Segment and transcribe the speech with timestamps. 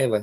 [0.00, 0.22] Anyway.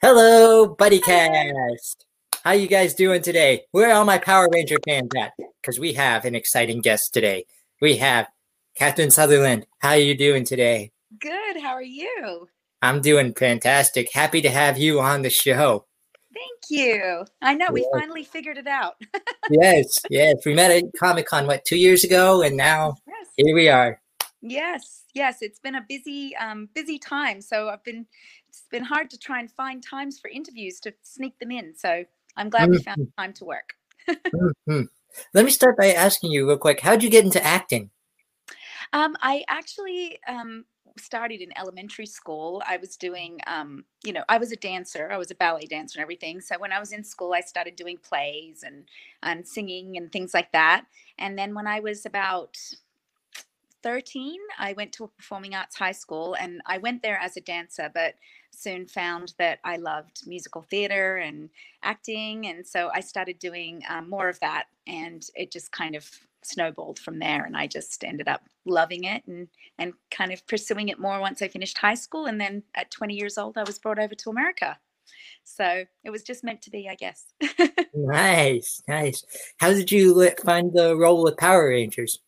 [0.00, 1.96] Hello, BuddyCast.
[2.44, 3.62] How you guys doing today?
[3.72, 5.32] Where are all my Power Ranger fans at?
[5.60, 7.44] Because we have an exciting guest today.
[7.80, 8.28] We have
[8.76, 9.66] Catherine Sutherland.
[9.80, 10.92] How are you doing today?
[11.18, 11.60] Good.
[11.60, 12.46] How are you?
[12.82, 14.12] I'm doing fantastic.
[14.12, 15.86] Happy to have you on the show.
[16.32, 17.26] Thank you.
[17.42, 18.94] I know we finally figured it out.
[19.50, 20.36] yes, yes.
[20.46, 23.26] We met at Comic Con what two years ago, and now yes.
[23.36, 24.00] here we are.
[24.40, 25.38] Yes, yes.
[25.40, 27.40] It's been a busy, um, busy time.
[27.40, 28.06] So I've been.
[28.52, 31.74] It's been hard to try and find times for interviews to sneak them in.
[31.74, 32.04] So
[32.36, 33.22] I'm glad we found mm-hmm.
[33.22, 33.72] time to work.
[34.08, 34.82] mm-hmm.
[35.34, 36.80] Let me start by asking you real quick.
[36.80, 37.90] How did you get into acting?
[38.92, 40.66] Um, I actually um,
[40.98, 42.62] started in elementary school.
[42.66, 45.10] I was doing, um, you know, I was a dancer.
[45.10, 46.42] I was a ballet dancer and everything.
[46.42, 48.84] So when I was in school, I started doing plays and
[49.22, 50.84] and singing and things like that.
[51.18, 52.58] And then when I was about
[53.82, 57.40] 13, I went to a performing arts high school and I went there as a
[57.40, 58.14] dancer, but
[58.52, 61.50] soon found that I loved musical theater and
[61.82, 62.46] acting.
[62.46, 64.66] And so I started doing um, more of that.
[64.86, 66.08] And it just kind of
[66.44, 69.46] snowballed from there and I just ended up loving it and
[69.78, 73.14] and kind of pursuing it more once I finished high school and then at 20
[73.14, 74.76] years old I was brought over to America.
[75.44, 77.26] So it was just meant to be, I guess.
[77.94, 79.24] nice, nice.
[79.58, 82.20] How did you find the role of Power Rangers?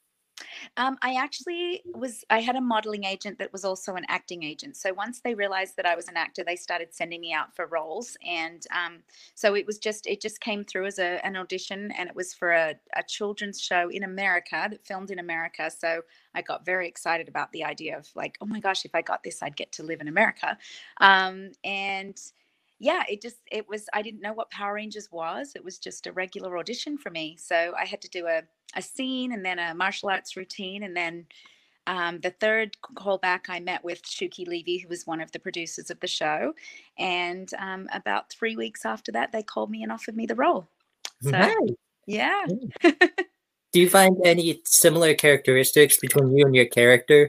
[0.76, 4.76] Um, I actually was, I had a modeling agent that was also an acting agent.
[4.76, 7.66] So once they realized that I was an actor, they started sending me out for
[7.66, 8.16] roles.
[8.26, 8.98] And um,
[9.34, 12.34] so it was just, it just came through as a, an audition and it was
[12.34, 15.70] for a, a children's show in America that filmed in America.
[15.70, 16.02] So
[16.34, 19.22] I got very excited about the idea of like, oh my gosh, if I got
[19.22, 20.58] this, I'd get to live in America.
[21.00, 22.20] Um, and
[22.84, 25.52] yeah, it just it was I didn't know what Power Rangers was.
[25.56, 27.36] It was just a regular audition for me.
[27.40, 28.42] So I had to do a
[28.76, 31.26] a scene and then a martial arts routine and then
[31.86, 35.90] um, the third callback, I met with Shuki Levy, who was one of the producers
[35.90, 36.54] of the show.
[36.98, 40.66] And um, about three weeks after that, they called me and offered me the role.
[41.20, 41.54] So, nice.
[42.06, 42.46] yeah.
[42.82, 47.28] Do you find any similar characteristics between you and your character?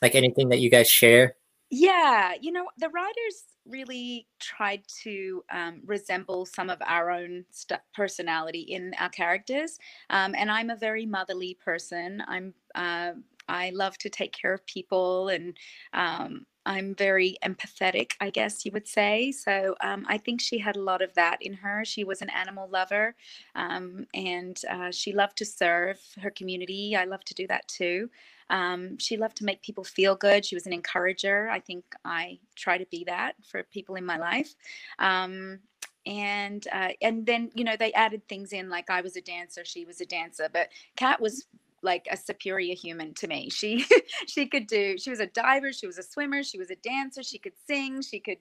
[0.00, 1.34] Like anything that you guys share?
[1.68, 2.34] Yeah.
[2.40, 8.60] You know, the writers really tried to um, resemble some of our own st- personality
[8.60, 9.78] in our characters.
[10.10, 12.22] Um, and I'm a very motherly person.
[12.26, 13.12] I'm uh,
[13.48, 15.56] I love to take care of people, and
[15.94, 19.32] um, I'm very empathetic, I guess you would say.
[19.32, 21.82] So um, I think she had a lot of that in her.
[21.86, 23.14] She was an animal lover,
[23.54, 26.94] um, and uh, she loved to serve her community.
[26.94, 28.10] I love to do that too.
[28.50, 30.44] Um, she loved to make people feel good.
[30.44, 31.48] She was an encourager.
[31.48, 34.54] I think I try to be that for people in my life.
[34.98, 35.60] Um,
[36.04, 39.64] and uh, and then you know they added things in like I was a dancer,
[39.64, 41.46] she was a dancer, but Kat was
[41.82, 43.50] like a superior human to me.
[43.50, 43.84] She
[44.26, 44.98] she could do.
[44.98, 45.72] She was a diver.
[45.72, 46.42] She was a swimmer.
[46.42, 47.22] She was a dancer.
[47.22, 48.02] She could sing.
[48.02, 48.38] She could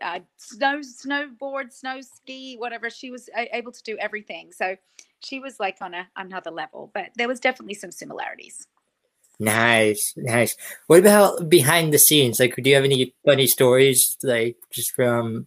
[0.00, 2.90] uh, snow snowboard, snow ski, whatever.
[2.90, 4.52] She was able to do everything.
[4.52, 4.76] So
[5.20, 6.90] she was like on a another level.
[6.94, 8.66] But there was definitely some similarities.
[9.40, 10.56] Nice, nice.
[10.88, 12.40] What about behind the scenes?
[12.40, 15.46] Like, do you have any funny stories, like just from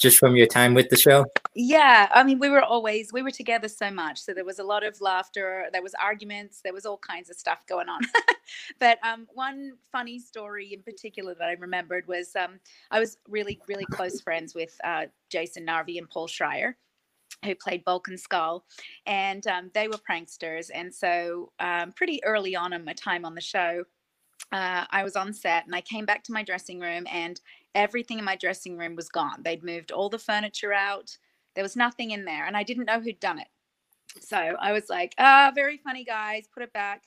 [0.00, 1.26] just from your time with the show?
[1.54, 4.64] Yeah, I mean, we were always we were together so much, so there was a
[4.64, 5.66] lot of laughter.
[5.72, 6.60] There was arguments.
[6.62, 8.00] There was all kinds of stuff going on.
[8.78, 12.58] but um, one funny story in particular that I remembered was um,
[12.90, 16.74] I was really, really close friends with uh, Jason Narvy and Paul Schrier
[17.44, 18.64] who played Bulk and Skull,
[19.06, 20.70] and um, they were pranksters.
[20.74, 23.84] And so, um, pretty early on in my time on the show,
[24.52, 27.40] uh, I was on set and I came back to my dressing room, and
[27.74, 29.42] everything in my dressing room was gone.
[29.42, 31.16] They'd moved all the furniture out,
[31.54, 33.48] there was nothing in there, and I didn't know who'd done it.
[34.20, 37.04] So I was like, ah, very funny guys, put it back.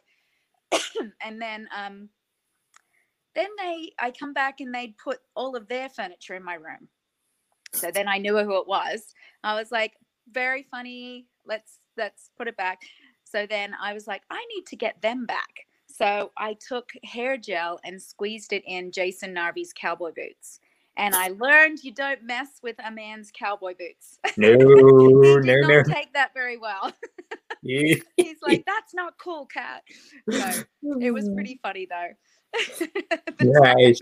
[1.22, 2.10] and then, um,
[3.36, 6.88] then they, I come back and they'd put all of their furniture in my room.
[7.74, 9.14] So then I knew who it was.
[9.44, 9.94] I was like,
[10.32, 11.28] very funny.
[11.46, 12.82] Let's let's put it back.
[13.24, 15.68] So then I was like, I need to get them back.
[15.94, 20.60] So I took hair gel and squeezed it in Jason Narvy's cowboy boots.
[20.98, 24.20] And I learned you don't mess with a man's cowboy boots.
[24.38, 25.84] No, no, no.
[25.84, 26.92] take that very well.
[27.62, 28.02] He's
[28.42, 29.84] like, that's not cool, cat.
[30.32, 30.64] So
[31.00, 32.10] it was pretty funny though.
[33.42, 34.00] nice.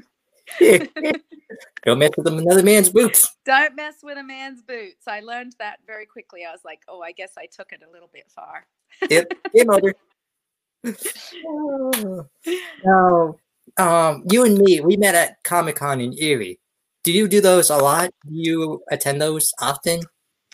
[1.85, 3.35] Don't mess with another man's boots.
[3.45, 5.07] Don't mess with a man's boots.
[5.09, 6.45] I learned that very quickly.
[6.47, 8.65] I was like, oh, I guess I took it a little bit far.
[9.09, 9.29] yep.
[9.53, 9.93] Game over.
[12.83, 13.35] Now,
[13.77, 16.59] um, you and me, we met at Comic Con in Erie.
[17.03, 18.11] Do you do those a lot?
[18.27, 20.01] Do you attend those often?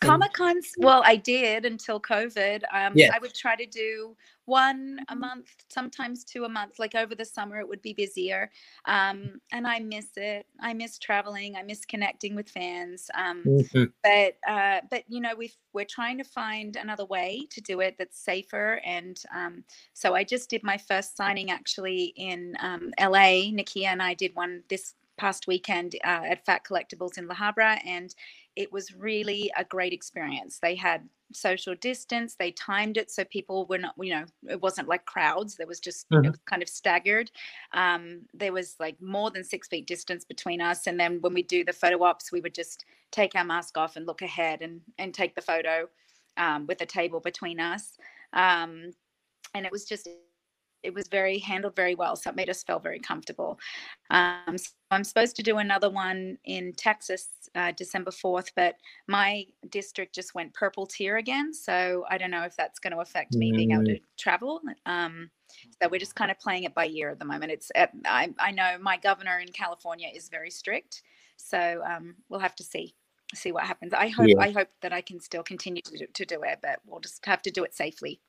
[0.01, 2.63] Comic Cons, well, I did until COVID.
[2.71, 3.09] Um, yeah.
[3.13, 4.15] I would try to do
[4.47, 6.79] one a month, sometimes two a month.
[6.79, 8.49] Like over the summer, it would be busier.
[8.85, 10.45] Um, and I miss it.
[10.61, 11.55] I miss traveling.
[11.55, 13.09] I miss connecting with fans.
[13.13, 13.83] Um, mm-hmm.
[14.03, 17.95] But uh, but you know, we we're trying to find another way to do it
[17.99, 18.81] that's safer.
[18.85, 19.63] And um,
[19.94, 23.51] so I just did my first signing actually in um, LA.
[23.51, 27.79] Nakia and I did one this past weekend uh, at Fat Collectibles in La Habra,
[27.85, 28.15] and
[28.55, 30.59] it was really a great experience.
[30.61, 34.88] They had social distance, they timed it so people were not, you know, it wasn't
[34.88, 35.56] like crowds.
[35.56, 36.25] There was just mm-hmm.
[36.25, 37.31] it was kind of staggered.
[37.74, 41.44] Um, there was like more than six feet distance between us, and then when we
[41.44, 44.81] do the photo ops, we would just take our mask off and look ahead and
[44.97, 45.88] and take the photo
[46.38, 47.97] um, with a table between us.
[48.33, 48.94] Um,
[49.53, 50.07] and it was just
[50.83, 53.59] it was very handled very well so it made us feel very comfortable
[54.09, 58.75] um, so i'm supposed to do another one in texas uh, december 4th but
[59.07, 63.00] my district just went purple tier again so i don't know if that's going to
[63.00, 63.57] affect me mm.
[63.57, 64.01] being able to mm.
[64.18, 65.29] travel um,
[65.81, 67.71] so we're just kind of playing it by ear at the moment it's
[68.06, 71.01] I, I know my governor in california is very strict
[71.38, 72.95] so um, we'll have to see
[73.35, 74.39] see what happens i hope yeah.
[74.39, 77.25] i hope that i can still continue to do, to do it but we'll just
[77.25, 78.21] have to do it safely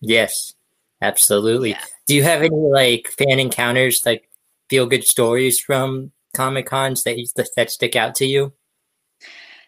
[0.00, 0.54] yes
[1.02, 1.70] Absolutely.
[1.70, 1.84] Yeah.
[2.06, 4.28] Do you have any like fan encounters, like
[4.68, 8.52] feel good stories from Comic Cons that that stick out to you?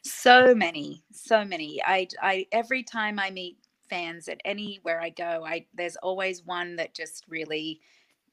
[0.05, 1.81] So many, so many.
[1.84, 3.56] I, I every time I meet
[3.88, 7.81] fans at anywhere I go, I there's always one that just really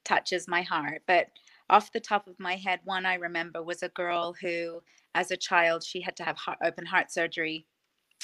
[0.03, 1.03] touches my heart.
[1.05, 1.27] But
[1.69, 4.81] off the top of my head, one I remember was a girl who,
[5.13, 7.67] as a child, she had to have heart, open heart surgery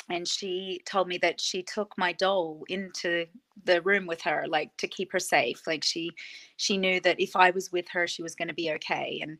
[0.09, 3.25] and she told me that she took my doll into
[3.63, 6.12] the room with her like to keep her safe like she
[6.57, 9.38] she knew that if i was with her she was going to be okay and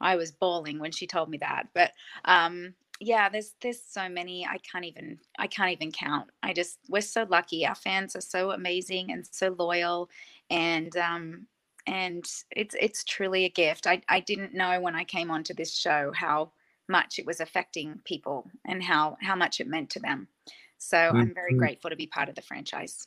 [0.00, 1.92] i was bawling when she told me that but
[2.24, 6.28] um yeah there's there's so many i can't even i can't even count.
[6.42, 10.10] I just we're so lucky our fans are so amazing and so loyal
[10.50, 11.46] and um
[11.86, 13.86] and it's it's truly a gift.
[13.86, 16.50] I i didn't know when i came onto this show how
[16.88, 20.28] much it was affecting people and how how much it meant to them.
[20.78, 21.16] So mm-hmm.
[21.16, 21.58] I'm very mm-hmm.
[21.58, 23.06] grateful to be part of the franchise.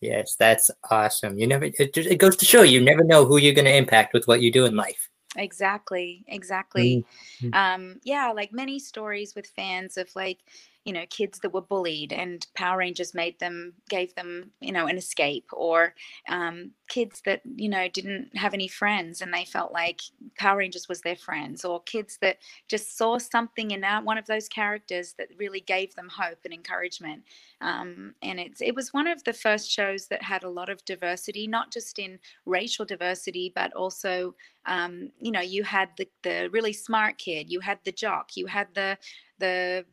[0.00, 1.38] Yes, that's awesome.
[1.38, 4.12] You never it, it goes to show you never know who you're going to impact
[4.12, 5.08] with what you do in life.
[5.36, 7.04] Exactly, exactly.
[7.42, 7.54] Mm-hmm.
[7.54, 10.38] Um, yeah, like many stories with fans of like
[10.84, 14.86] you know kids that were bullied and power rangers made them gave them you know
[14.86, 15.94] an escape or
[16.28, 20.00] um, kids that you know didn't have any friends and they felt like
[20.36, 22.38] power rangers was their friends or kids that
[22.68, 26.52] just saw something in that one of those characters that really gave them hope and
[26.52, 27.22] encouragement.
[27.60, 30.84] Um, and it's it was one of the first shows that had a lot of
[30.84, 34.34] diversity not just in racial diversity but also
[34.66, 38.46] um, you know you had the, the really smart kid you had the jock you
[38.46, 38.98] had the
[39.44, 39.84] the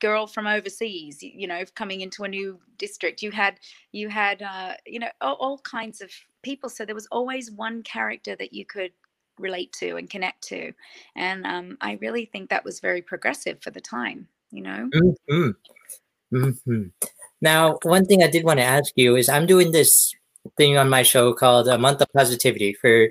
[0.00, 3.22] girl from overseas you know coming into a new district.
[3.22, 3.58] You had
[3.92, 6.10] you had uh, you know all, all kinds of
[6.42, 6.68] people.
[6.68, 8.92] So there was always one character that you could
[9.38, 10.72] relate to and connect to.
[11.14, 14.88] And um, i really think that was very progressive for the time you know?
[14.94, 15.50] Mm-hmm.
[16.34, 16.82] Mm-hmm.
[17.40, 20.14] now one thing i did want to ask you is i'm doing this
[20.58, 23.08] thing on my show called a month of positivity for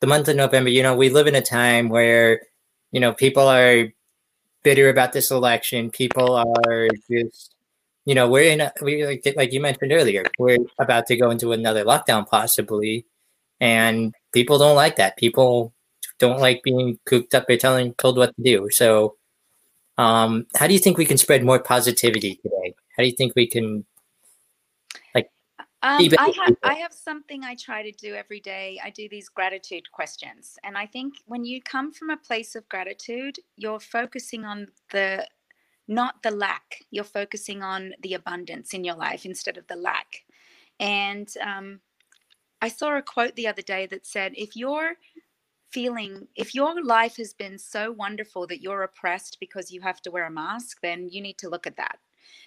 [0.00, 0.70] the month of november.
[0.70, 2.42] You know we live in a time where
[2.92, 3.88] you know people are
[4.62, 5.90] bitter about this election.
[5.90, 7.54] People are just,
[8.04, 11.30] you know, we're in, a, we like, like you mentioned earlier, we're about to go
[11.30, 13.06] into another lockdown possibly,
[13.60, 15.16] and people don't like that.
[15.16, 15.72] People
[16.18, 18.68] don't like being cooped up or telling told what to do.
[18.70, 19.16] So,
[19.98, 22.74] um, how do you think we can spread more positivity today?
[22.96, 23.84] How do you think we can
[25.82, 28.78] um, I have I have something I try to do every day.
[28.84, 32.68] I do these gratitude questions, and I think when you come from a place of
[32.68, 35.26] gratitude, you're focusing on the
[35.88, 36.78] not the lack.
[36.90, 40.24] You're focusing on the abundance in your life instead of the lack.
[40.78, 41.80] And um,
[42.60, 44.94] I saw a quote the other day that said, "If you're
[45.72, 50.10] feeling if your life has been so wonderful that you're oppressed because you have to
[50.10, 51.98] wear a mask then you need to look at that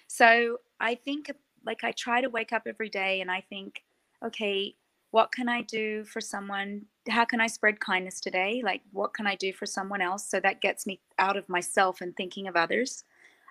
[0.06, 1.30] so i think
[1.66, 3.82] like I try to wake up every day and I think,
[4.24, 4.74] okay,
[5.10, 6.82] what can I do for someone?
[7.08, 8.62] How can I spread kindness today?
[8.64, 10.28] Like, what can I do for someone else?
[10.28, 13.04] So that gets me out of myself and thinking of others.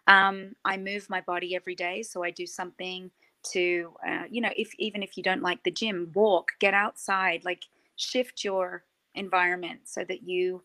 [0.07, 3.09] Um, I move my body every day, so I do something
[3.51, 7.43] to, uh, you know, if even if you don't like the gym, walk, get outside,
[7.45, 7.63] like
[7.95, 8.83] shift your
[9.15, 10.61] environment so that you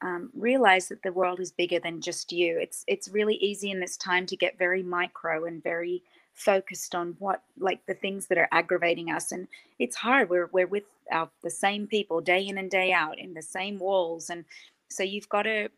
[0.00, 2.58] um, realize that the world is bigger than just you.
[2.58, 6.02] It's it's really easy in this time to get very micro and very
[6.38, 10.66] focused on what like the things that are aggravating us and it's hard we're we're
[10.66, 14.44] with our the same people day in and day out in the same walls and
[14.88, 15.68] so you've got to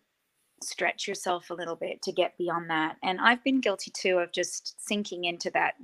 [0.62, 2.96] stretch yourself a little bit to get beyond that.
[3.02, 5.74] And I've been guilty too of just sinking into that,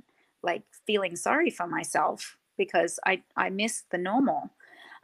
[0.43, 4.51] like feeling sorry for myself because I, I miss the normal.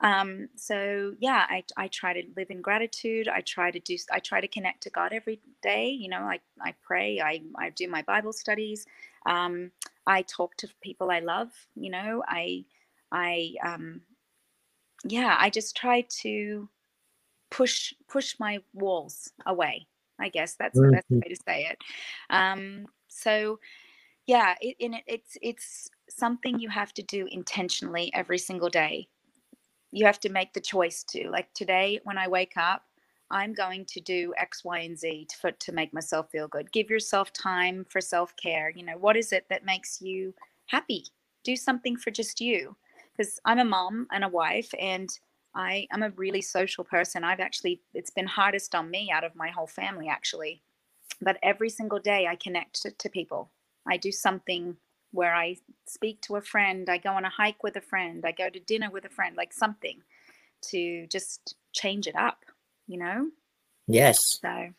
[0.01, 3.27] Um, so yeah, I, I try to live in gratitude.
[3.27, 5.87] I try to do, I try to connect to God every day.
[5.87, 8.85] You know, I, I pray, I, I do my Bible studies.
[9.25, 9.71] Um,
[10.07, 12.65] I talk to people I love, you know, I,
[13.11, 14.01] I, um,
[15.05, 16.69] yeah, I just try to
[17.51, 19.87] push push my walls away.
[20.19, 21.23] I guess that's the best Mhm.
[21.23, 21.79] way to say it.
[22.29, 23.59] Um, so
[24.27, 29.09] yeah, it, it, it's it's something you have to do intentionally every single day.
[29.91, 32.85] You have to make the choice to like today when I wake up,
[33.33, 36.71] I'm going to do X, Y, and Z to, for, to make myself feel good.
[36.71, 38.69] Give yourself time for self care.
[38.69, 40.35] You know, what is it that makes you
[40.67, 41.05] happy?
[41.43, 42.75] Do something for just you.
[43.17, 45.09] Because I'm a mom and a wife, and
[45.55, 47.23] I am a really social person.
[47.23, 50.61] I've actually, it's been hardest on me out of my whole family, actually.
[51.19, 53.49] But every single day I connect to, to people.
[53.87, 54.77] I do something
[55.11, 58.31] where I speak to a friend, I go on a hike with a friend, I
[58.31, 60.01] go to dinner with a friend, like something
[60.69, 62.45] to just change it up,
[62.87, 63.29] you know?
[63.87, 64.39] Yes.
[64.41, 64.69] So,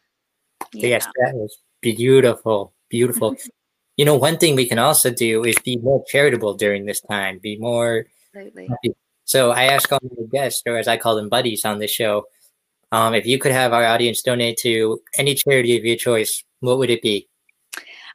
[0.73, 2.73] Yes, that was beautiful.
[2.89, 3.37] Beautiful.
[3.97, 7.39] you know, one thing we can also do is be more charitable during this time,
[7.39, 8.71] be more absolutely.
[9.25, 12.27] So I ask all my guests, or as I call them, buddies on this show,
[12.93, 16.79] um, if you could have our audience donate to any charity of your choice, what
[16.79, 17.29] would it be?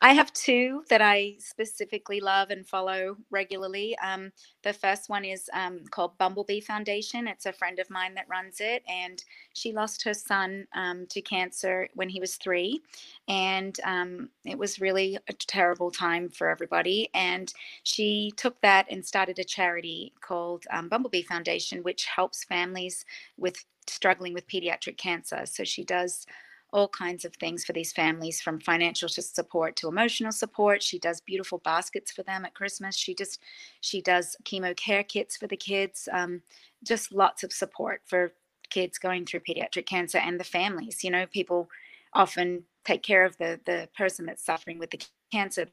[0.02, 3.98] I have two that I specifically love and follow regularly.
[4.00, 4.32] Um,
[4.64, 7.28] the first one is um, called Bumblebee Foundation.
[7.28, 9.22] It's a friend of mine that runs it, and
[9.54, 12.82] she lost her son um, to cancer when he was three,
[13.28, 17.10] and um, it was really a terrible time for everybody.
[17.14, 17.54] And
[17.84, 23.04] she took that and started a charity called um, Bumblebee Foundation, which helps families
[23.38, 25.46] with struggling with pediatric cancer.
[25.46, 26.26] So she does
[26.72, 30.84] all kinds of things for these families from financial support to emotional support.
[30.84, 32.96] She does beautiful baskets for them at christmas.
[32.96, 33.40] She just
[33.82, 36.42] she does chemo care kits for the kids um,
[36.84, 38.34] just lots of support for
[38.70, 41.68] kids going through pediatric cancer and the families you know people
[42.14, 45.68] often take care of the the person that's suffering with the cancer.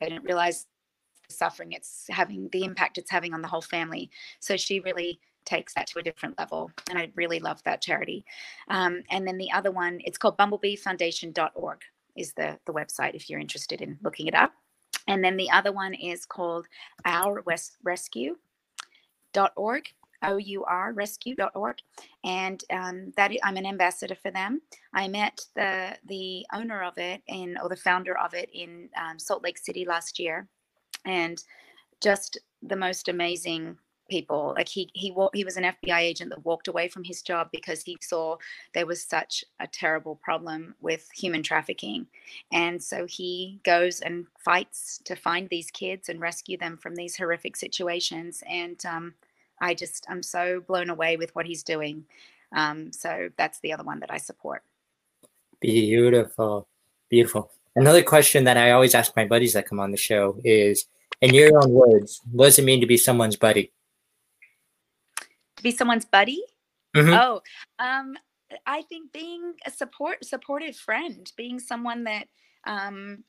[0.00, 0.66] They don't realize
[1.28, 4.10] the suffering it's having the impact it's having on the whole family.
[4.40, 6.70] So she really takes that to a different level.
[6.88, 8.24] And I really love that charity.
[8.68, 11.80] Um, and then the other one, it's called bumblebeefoundation.org
[12.16, 14.52] is the, the website if you're interested in looking it up.
[15.08, 16.66] And then the other one is called
[17.04, 17.42] Our
[17.82, 18.38] Rescue.org.
[20.26, 21.76] O-U-R rescue.org
[22.24, 24.62] and um, that I'm an ambassador for them.
[24.94, 29.18] I met the the owner of it in or the founder of it in um,
[29.18, 30.48] Salt Lake City last year,
[31.04, 31.42] and
[32.00, 33.76] just the most amazing
[34.08, 37.48] people like he he he was an FBI agent that walked away from his job
[37.52, 38.36] because he saw
[38.74, 42.06] there was such a terrible problem with human trafficking.
[42.52, 47.16] And so he goes and fights to find these kids and rescue them from these
[47.16, 48.42] horrific situations.
[48.48, 49.14] And um,
[49.60, 52.04] I just I'm so blown away with what he's doing.
[52.54, 54.62] Um, so that's the other one that I support.
[55.60, 56.68] Beautiful.
[57.08, 57.50] Beautiful.
[57.76, 60.86] Another question that I always ask my buddies that come on the show is
[61.20, 63.72] in your own words what does it mean to be someone's buddy
[65.64, 66.42] be someone's buddy.
[66.96, 67.18] Mhm.
[67.20, 67.42] Oh,
[67.80, 68.16] um,
[68.66, 72.28] I think being a support supportive friend, being someone that
[72.66, 73.24] um,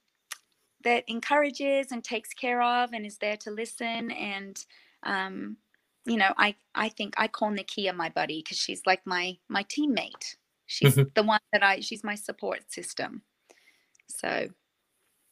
[0.83, 4.63] that encourages and takes care of and is there to listen and
[5.03, 5.57] um,
[6.05, 9.63] you know, I I think I call Nakia my buddy because she's like my my
[9.63, 10.35] teammate.
[10.67, 11.13] She's Mhm.
[11.15, 13.23] the one that I she's my support system.
[14.07, 14.49] So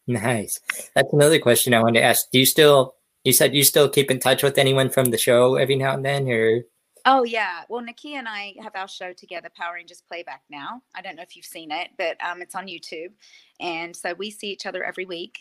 [0.07, 0.59] Nice.
[0.95, 2.25] That's another question I wanted to ask.
[2.31, 5.55] Do you still you said you still keep in touch with anyone from the show
[5.55, 6.63] every now and then or
[7.05, 7.63] Oh yeah.
[7.67, 10.81] Well, Nikki and I have our show together, Power Rangers Playback now.
[10.95, 13.11] I don't know if you've seen it, but um, it's on YouTube,
[13.59, 15.39] and so we see each other every week.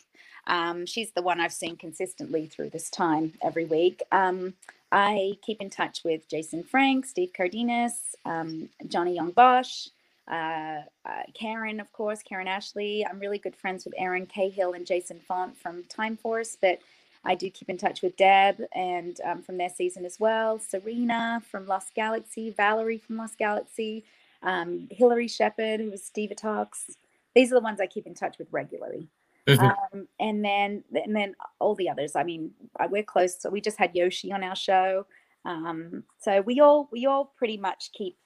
[0.49, 4.03] Um, she's the one I've seen consistently through this time every week.
[4.11, 4.55] Um,
[4.91, 9.87] I keep in touch with Jason Frank, Steve Cardenas, um, Johnny Yong Bosch,
[10.29, 13.07] uh, uh, Karen, of course, Karen Ashley.
[13.07, 16.81] I'm really good friends with Erin Cahill and Jason Faunt from Time Force, but
[17.25, 21.43] I do keep in touch with Deb and um, from their season as well, Cerina
[21.45, 24.05] from Lost Galaxy, Valerie from Lost Galaxy,
[24.43, 26.97] um, Hilary Shepard, who was Divatox.
[27.35, 29.09] These are the ones I keep in touch with regularly.
[29.47, 29.77] Mhm.
[29.93, 32.15] Um, and then and then all the others.
[32.15, 32.53] I mean,
[32.89, 33.41] we're close.
[33.41, 35.07] So we just had Yoshi on our show.
[35.45, 38.17] Um, so we all we all pretty much keep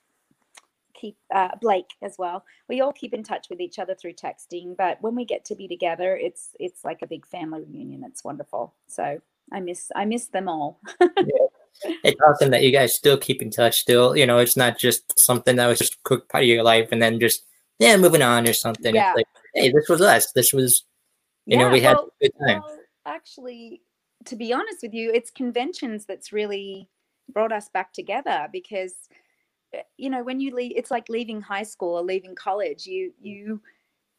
[0.98, 2.44] keep uh, Blake as well.
[2.68, 5.54] We all keep in touch with each other through texting, but when we get to
[5.54, 8.02] be together, it's it's like a big family reunion.
[8.04, 8.74] It's wonderful.
[8.86, 9.20] So
[9.52, 10.80] I miss I miss them all.
[11.00, 15.20] it's awesome that you guys still keep in touch still you know it's not just
[15.20, 17.44] something that was just a quick part of your life and then just
[17.78, 18.94] yeah, moving on or something.
[18.94, 19.10] Yeah.
[19.10, 20.32] It's like, hey, this was us.
[20.32, 20.84] This was,
[21.44, 22.62] you know, Yeah, we had well- a good time.
[22.64, 23.82] Well, actually,
[24.24, 26.88] to be honest with you, it's conventions that's really
[27.32, 28.94] brought us back together because
[29.96, 33.60] you know when you leave it's like leaving high school or leaving college you you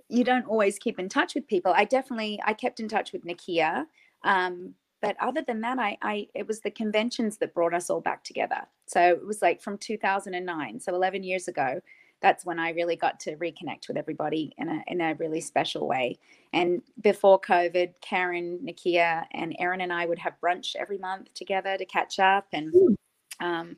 [0.09, 1.73] you don't always keep in touch with people.
[1.75, 3.85] I definitely i kept in touch with nakia
[4.23, 8.01] um, but other than that I, I it was the conventions that brought us all
[8.01, 8.61] back together.
[8.87, 11.81] So it was like from 2009 so 11 years ago
[12.19, 15.87] that's when i really got to reconnect with everybody in a in a really special
[15.87, 16.17] way.
[16.53, 21.77] And before COVID, Karen, Nakia, and Erin and I would have brunch every month together
[21.77, 22.47] to catch up.
[22.53, 22.97] And
[23.39, 23.77] um,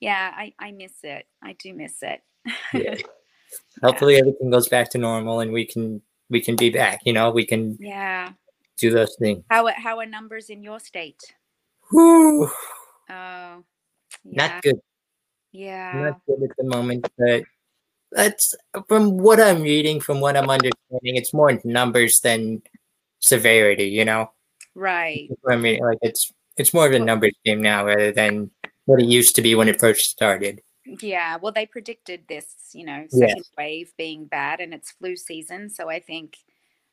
[0.00, 1.26] yeah, I, I miss it.
[1.42, 2.20] I do miss it.
[2.72, 2.96] Yeah.
[3.82, 7.00] Hopefully everything goes back to normal and we can we can be back.
[7.06, 8.32] You know, we can yeah.
[8.76, 9.42] do those things.
[9.50, 11.20] How are, how are numbers in your state?
[11.90, 12.50] Whew,
[13.10, 13.64] Oh,
[14.24, 14.34] yeah.
[14.34, 14.80] not good.
[15.52, 15.92] Yeah.
[15.94, 17.44] Not good at the moment, but
[18.12, 18.54] that's
[18.86, 22.62] from what I'm reading, from what I'm understanding, it's more numbers than
[23.20, 23.88] severity.
[23.88, 24.30] You know,
[24.74, 25.28] Right.
[25.48, 28.50] I mean, like it's it's more of a numbers game now rather than
[28.88, 30.62] what it used to be when it first started.
[31.02, 31.36] Yeah.
[31.36, 33.12] Well, they predicted this, you know, Yes.
[33.12, 35.68] second wave being bad and it's flu season.
[35.68, 36.38] So I think,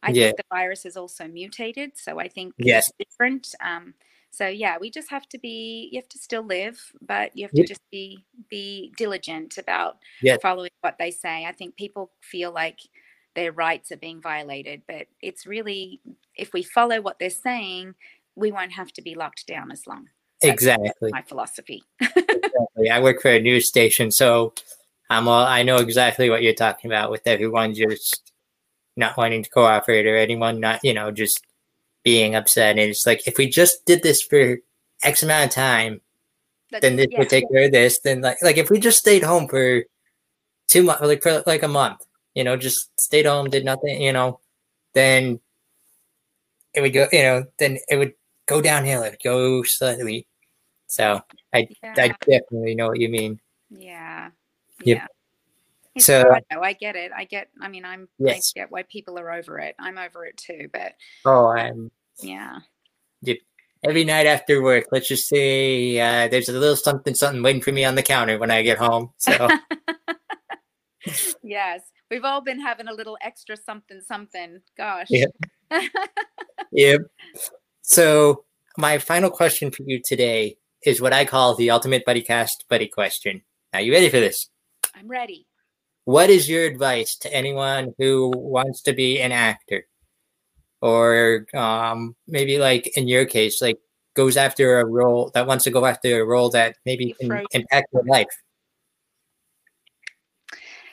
[0.03, 0.25] I Yeah.
[0.25, 1.97] think the virus has also mutated.
[1.97, 2.89] So I think Yes.
[2.89, 3.55] it's different.
[3.61, 3.93] Um,
[4.29, 7.53] so yeah, we just have to be, you have to still live, but you have
[7.53, 7.67] to Yeah.
[7.67, 10.39] just be, be diligent about Yes.
[10.41, 11.45] following what they say.
[11.45, 12.79] I think people feel like
[13.35, 16.01] their rights are being violated, but it's really,
[16.35, 17.95] if we follow what they're saying,
[18.35, 20.09] we won't have to be locked down as long.
[20.51, 21.11] Exactly.
[21.11, 21.83] My philosophy.
[22.01, 22.89] exactly.
[22.91, 24.53] I work for a news station, so
[25.09, 28.33] I'm all, I know exactly what you're talking about with everyone just
[28.95, 31.45] not wanting to cooperate or anyone not, you know, just
[32.03, 32.71] being upset.
[32.71, 34.57] And it's like if we just did this for
[35.03, 36.01] X amount of time,
[36.81, 37.99] then this yeah, would take care of this.
[37.99, 39.83] Then like like if we just stayed home for
[40.67, 44.13] two months, like for like a month, you know, just stayed home, did nothing, you
[44.13, 44.39] know,
[44.93, 45.39] then
[46.73, 48.13] it would go, you know, then it would
[48.45, 49.03] go downhill.
[49.03, 50.27] It would go slightly.
[50.87, 51.19] So
[51.53, 51.93] I yeah.
[51.97, 53.39] I definitely know what you mean.
[53.69, 54.29] Yeah.
[54.83, 54.97] Yep.
[54.97, 55.07] Yeah.
[55.95, 56.43] It's So- hard.
[56.51, 57.11] I get it.
[57.15, 58.53] I get I mean I'm Yes.
[58.55, 59.75] I get why people are over it.
[59.79, 60.93] I'm over it too, but
[61.25, 62.59] Oh, I'm yeah.
[63.83, 64.85] every night after work.
[64.91, 68.37] Let's just say uh, there's a little something something waiting for me on the counter
[68.37, 69.11] when I get home.
[69.17, 69.47] So
[71.43, 71.81] yes.
[72.11, 74.61] We've all been having a little extra something something.
[74.77, 75.07] Gosh.
[75.09, 75.25] Yeah.
[76.71, 77.01] Yep.
[77.83, 78.43] So
[78.77, 82.87] my final question for you today is what I call the ultimate buddy cast buddy
[82.87, 83.41] question.
[83.73, 84.49] Are you ready for this?
[84.93, 85.47] I'm ready.
[86.05, 89.87] What is your advice to anyone who wants to be an actor?
[90.81, 93.79] Or um, maybe like in your case, like
[94.13, 97.87] goes after a role that wants to go after a role that maybe can impact
[97.91, 98.27] your life.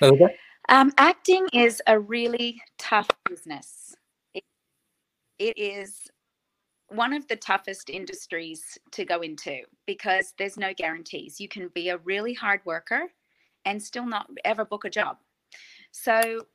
[0.00, 0.34] That?
[0.68, 3.94] Um, acting is a really tough business.
[4.34, 4.44] It,
[5.38, 6.08] it is
[6.94, 11.40] one of the toughest industries to go into because there's no guarantees.
[11.40, 13.04] You can be a really hard worker
[13.64, 15.18] and still not ever book a job.
[15.90, 16.46] So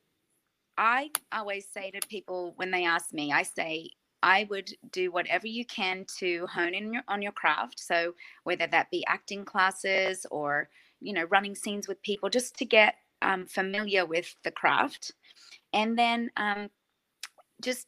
[0.76, 3.90] I always say to people when they ask me, I say,
[4.22, 7.78] I would do whatever you can to hone in your, on your craft.
[7.80, 10.68] So whether that be acting classes or
[11.00, 15.12] you know running scenes with people, just to get um, familiar with the craft,
[15.72, 16.68] and then um,
[17.62, 17.86] just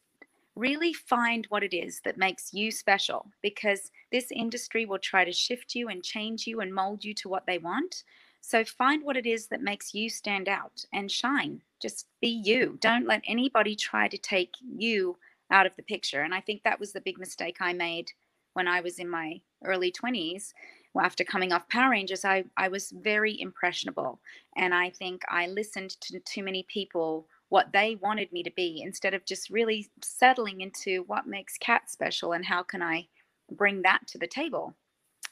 [0.55, 5.31] really find what it is that makes you special because this industry will try to
[5.31, 8.03] shift you and change you and mold you to what they want.
[8.41, 11.61] So find what it is that makes you stand out and shine.
[11.81, 12.77] Just be you.
[12.81, 15.17] Don't let anybody try to take you
[15.51, 16.21] out of the picture.
[16.21, 18.11] And I think that was the big mistake I made
[18.53, 20.53] when I was in my early 20s.
[20.93, 24.19] Well, after coming off Power Rangers, I, I was very impressionable.
[24.57, 28.81] And I think I listened to too many people what they wanted me to be
[28.81, 33.09] instead of just really settling into what makes Cat special and how can I
[33.51, 34.73] bring that to the table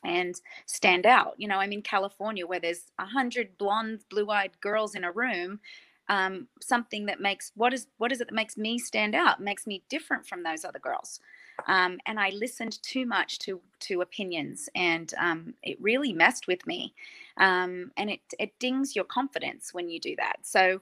[0.03, 1.35] and stand out.
[1.37, 5.61] You know, I'm in California where there's a hundred blonde, blue-eyed girls in a room.
[6.09, 9.65] Um, something that makes what is what is it that makes me stand out, makes
[9.65, 11.21] me different from those other girls.
[11.67, 16.67] Um, and I listened too much to to opinions, and um, it really messed with
[16.67, 16.93] me.
[17.37, 20.39] Um, and it it dings your confidence when you do that.
[20.41, 20.81] So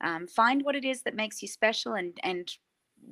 [0.00, 2.52] um, find what it is that makes you special and and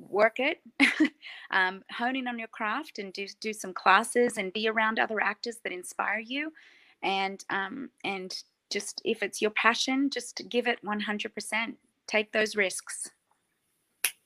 [0.09, 0.61] work it
[1.51, 5.21] um, hone in on your craft and do do some classes and be around other
[5.21, 6.51] actors that inspire you
[7.03, 11.73] and um, and just if it's your passion just give it 100%
[12.07, 13.09] take those risks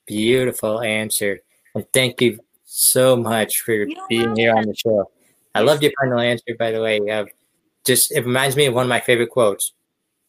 [0.09, 1.37] Beautiful answer.
[1.75, 5.11] And thank you so much for You're being here on the show.
[5.53, 6.99] I loved your final answer, by the way.
[7.07, 7.25] Uh,
[7.85, 9.71] just it reminds me of one of my favorite quotes.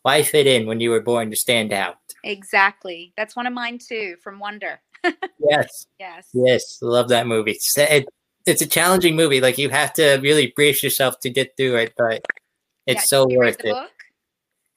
[0.03, 1.97] Why fit in when you were born to stand out?
[2.25, 3.13] Exactly.
[3.17, 4.81] That's one of mine too, from Wonder.
[5.05, 5.87] yes.
[5.99, 6.29] Yes.
[6.33, 6.79] Yes.
[6.83, 7.59] Love that movie.
[7.77, 8.07] It,
[8.47, 9.41] it's a challenging movie.
[9.41, 12.25] Like you have to really brace yourself to get through it, but
[12.87, 13.73] it's Yeah, so did you read worth it.
[13.73, 13.91] book?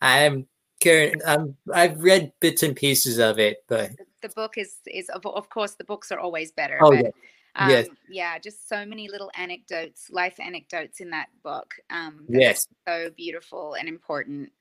[0.02, 0.48] I'm
[0.82, 1.22] current.
[1.26, 1.56] I'm.
[1.74, 5.76] I've read bits and pieces of it, but The book is is of, of course
[5.76, 6.78] the books are always better.
[6.82, 7.12] oh but, yeah,
[7.56, 7.88] um, yes.
[8.10, 11.74] yeah, just so many little anecdotes, life anecdotes in that book.
[11.90, 14.52] Um, yes, so beautiful and important.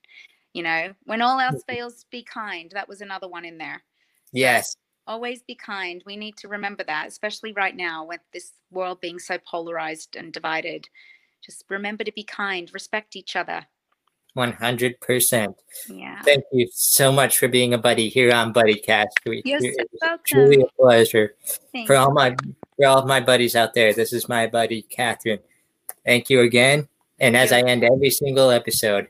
[0.53, 1.73] You know, when all else Mm-hmm.
[1.73, 2.71] fails, be kind.
[2.73, 3.83] That was another one in there.
[4.31, 6.01] yes, Always be kind.
[6.05, 10.31] We need to remember that, especially right now with this world being so polarized and
[10.31, 10.87] divided.
[11.43, 13.65] Just remember to be kind, respect each other.
[14.33, 15.57] one hundred percent.
[15.89, 16.21] Yeah.
[16.21, 19.19] Thank you so much for being a buddy here on Buddy Cast.
[19.25, 20.19] We, You're so welcome.
[20.25, 21.35] truly a pleasure.
[21.73, 22.33] Thank For all my
[22.77, 25.39] for all of my buddies out there, this is my buddy Catherine.
[26.05, 26.87] Thank you again.
[27.19, 29.09] And as I end every single episode,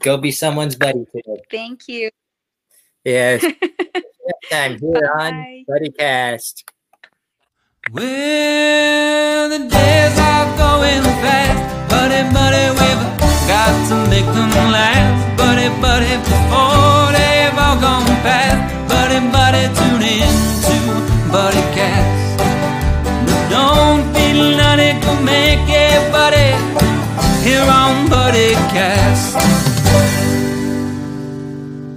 [0.00, 1.42] go be someone's buddy today.
[1.50, 2.10] Thank you.
[3.04, 3.42] Yes.
[3.62, 5.64] Next time here on Bye.
[5.68, 6.64] Buddy Cast.
[7.92, 13.04] Well, the days are going fast, buddy, buddy, we've
[13.46, 20.00] got to make them last, buddy, buddy, before they've all gone past, buddy, buddy, tune
[20.00, 20.32] in
[20.64, 20.76] to
[21.30, 22.38] Buddy Cast.
[23.26, 26.56] But don't be nutty, go make it, buddy,
[27.44, 29.53] here on Buddy Cast.